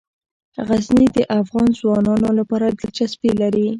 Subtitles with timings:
[0.67, 3.65] غزني د افغان ځوانانو لپاره دلچسپي لري.